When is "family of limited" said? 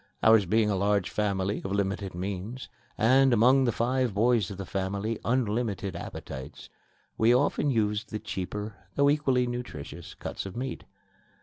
1.11-2.15